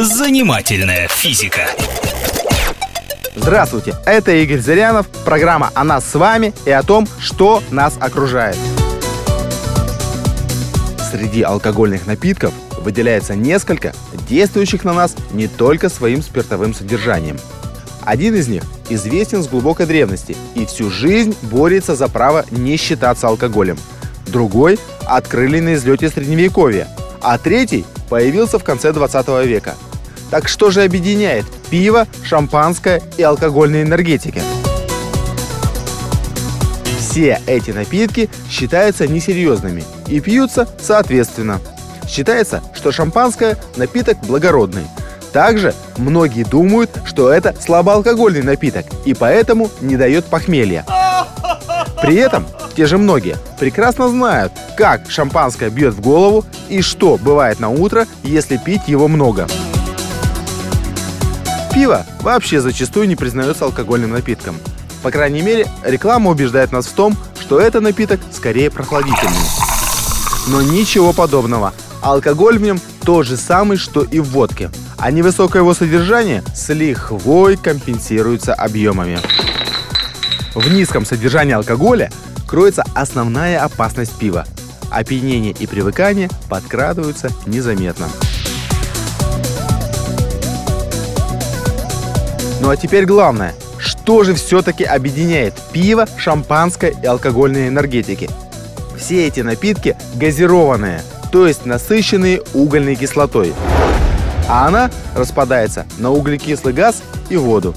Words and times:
Занимательная 0.00 1.08
физика. 1.08 1.62
Здравствуйте, 3.34 3.96
это 4.06 4.30
Игорь 4.30 4.60
Зырянов, 4.60 5.08
программа 5.24 5.72
о 5.74 5.82
нас 5.82 6.08
с 6.08 6.14
вами 6.14 6.54
и 6.66 6.70
о 6.70 6.84
том, 6.84 7.08
что 7.18 7.64
нас 7.72 7.96
окружает. 7.98 8.56
Среди 11.10 11.42
алкогольных 11.42 12.06
напитков 12.06 12.54
выделяется 12.80 13.34
несколько, 13.34 13.92
действующих 14.28 14.84
на 14.84 14.92
нас 14.92 15.16
не 15.32 15.48
только 15.48 15.88
своим 15.88 16.22
спиртовым 16.22 16.74
содержанием. 16.74 17.36
Один 18.04 18.36
из 18.36 18.46
них 18.46 18.62
известен 18.88 19.42
с 19.42 19.48
глубокой 19.48 19.86
древности 19.86 20.36
и 20.54 20.64
всю 20.64 20.90
жизнь 20.90 21.36
борется 21.42 21.96
за 21.96 22.06
право 22.06 22.46
не 22.52 22.76
считаться 22.76 23.26
алкоголем. 23.26 23.76
Другой 24.28 24.78
открыли 25.06 25.58
на 25.58 25.74
излете 25.74 26.08
Средневековья, 26.08 26.86
а 27.20 27.36
третий 27.36 27.84
появился 28.08 28.60
в 28.60 28.64
конце 28.64 28.92
20 28.92 29.26
века. 29.44 29.74
Так 30.30 30.48
что 30.48 30.70
же 30.70 30.82
объединяет 30.82 31.46
пиво, 31.70 32.06
шампанское 32.22 33.02
и 33.16 33.22
алкогольные 33.22 33.82
энергетики? 33.82 34.42
Все 36.98 37.40
эти 37.46 37.70
напитки 37.70 38.28
считаются 38.50 39.08
несерьезными 39.08 39.84
и 40.06 40.20
пьются 40.20 40.68
соответственно. 40.80 41.60
Считается, 42.06 42.62
что 42.74 42.92
шампанское– 42.92 43.56
напиток 43.76 44.18
благородный. 44.26 44.86
Также 45.32 45.74
многие 45.96 46.44
думают, 46.44 46.90
что 47.04 47.30
это 47.30 47.54
слабоалкогольный 47.58 48.42
напиток 48.42 48.86
и 49.04 49.14
поэтому 49.14 49.70
не 49.80 49.96
дает 49.96 50.26
похмелья. 50.26 50.84
При 52.00 52.16
этом 52.16 52.46
те 52.76 52.86
же 52.86 52.98
многие 52.98 53.36
прекрасно 53.58 54.08
знают, 54.08 54.52
как 54.76 55.10
шампанское 55.10 55.70
бьет 55.70 55.94
в 55.94 56.00
голову 56.00 56.44
и 56.68 56.80
что 56.80 57.18
бывает 57.18 57.60
на 57.60 57.70
утро, 57.70 58.06
если 58.22 58.56
пить 58.56 58.86
его 58.86 59.08
много. 59.08 59.46
Пиво 61.78 62.04
вообще 62.22 62.60
зачастую 62.60 63.06
не 63.06 63.14
признается 63.14 63.64
алкогольным 63.64 64.10
напитком. 64.10 64.56
По 65.00 65.12
крайней 65.12 65.42
мере, 65.42 65.68
реклама 65.84 66.28
убеждает 66.32 66.72
нас 66.72 66.86
в 66.86 66.92
том, 66.92 67.16
что 67.40 67.60
это 67.60 67.80
напиток 67.80 68.18
скорее 68.32 68.68
прохладительный. 68.68 69.46
Но 70.48 70.60
ничего 70.60 71.12
подобного. 71.12 71.72
Алкоголь 72.02 72.58
в 72.58 72.62
нем 72.62 72.80
тот 73.04 73.26
же 73.26 73.36
самый, 73.36 73.76
что 73.76 74.02
и 74.02 74.18
в 74.18 74.24
водке. 74.30 74.72
А 74.96 75.12
невысокое 75.12 75.62
его 75.62 75.72
содержание 75.72 76.42
с 76.52 76.68
лихвой 76.74 77.56
компенсируется 77.56 78.54
объемами. 78.54 79.20
В 80.56 80.68
низком 80.72 81.06
содержании 81.06 81.54
алкоголя 81.54 82.10
кроется 82.48 82.84
основная 82.96 83.62
опасность 83.62 84.18
пива. 84.18 84.46
Опьянение 84.90 85.52
и 85.52 85.68
привыкание 85.68 86.28
подкрадываются 86.48 87.30
незаметно. 87.46 88.08
Ну 92.60 92.70
а 92.70 92.76
теперь 92.76 93.04
главное. 93.04 93.54
Что 93.78 94.24
же 94.24 94.34
все-таки 94.34 94.84
объединяет 94.84 95.54
пиво, 95.72 96.06
шампанское 96.16 96.90
и 96.90 97.06
алкогольные 97.06 97.68
энергетики? 97.68 98.28
Все 98.96 99.28
эти 99.28 99.40
напитки 99.40 99.96
газированные, 100.16 101.02
то 101.30 101.46
есть 101.46 101.64
насыщенные 101.64 102.42
угольной 102.54 102.96
кислотой. 102.96 103.54
А 104.48 104.66
она 104.66 104.90
распадается 105.14 105.86
на 105.98 106.10
углекислый 106.10 106.74
газ 106.74 107.02
и 107.28 107.36
воду. 107.36 107.74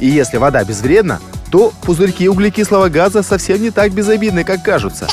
И 0.00 0.06
если 0.06 0.38
вода 0.38 0.64
безвредна, 0.64 1.20
то 1.50 1.72
пузырьки 1.82 2.28
углекислого 2.28 2.88
газа 2.88 3.22
совсем 3.22 3.60
не 3.60 3.70
так 3.70 3.92
безобидны, 3.92 4.44
как 4.44 4.62
кажутся. 4.62 5.06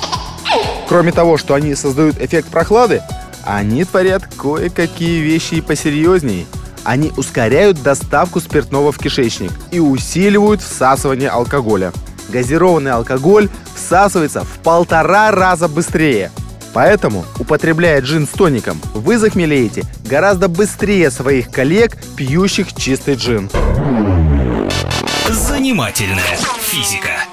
Кроме 0.87 1.11
того, 1.11 1.37
что 1.37 1.53
они 1.53 1.75
создают 1.75 2.17
эффект 2.19 2.47
прохлады, 2.47 3.01
они 3.43 3.83
творят 3.83 4.23
кое-какие 4.37 5.19
вещи 5.19 5.55
и 5.55 5.61
посерьезнее– 5.61 6.45
они 6.89 7.11
ускоряют 7.17 7.83
доставку 7.83 8.39
спиртного 8.39 8.91
в 8.91 8.97
кишечник 8.97 9.51
и 9.69 9.79
усиливают 9.79 10.59
всасывание 10.59 11.29
алкоголя. 11.29 11.93
Газированный 12.29 12.91
алкоголь 12.91 13.47
всасывается 13.75 14.43
в 14.43 14.57
полтора 14.63 15.29
раза 15.29 15.67
быстрее. 15.67 16.31
Поэтому, 16.73 17.25
употребляя 17.37 18.01
джин 18.01 18.25
с 18.25 18.31
тоником, 18.31 18.81
вы 18.95 19.19
захмелеете 19.19 19.83
гораздо 20.03 20.47
быстрее 20.47 21.11
своих 21.11 21.51
коллег, 21.51 21.95
пьющих 22.17 22.73
чистый 22.73 23.13
джин. 23.13 23.51
Занимательная 25.29 26.37
физика. 26.59 27.28